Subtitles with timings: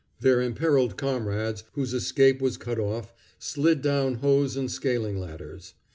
[0.21, 5.75] Their imperiled comrades, whose escape was cut off, slid down hose and scaling ladders.